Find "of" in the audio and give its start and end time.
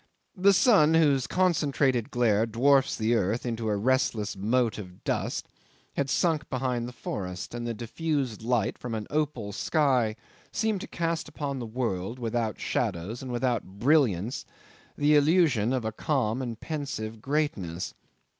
4.79-5.03, 15.71-15.85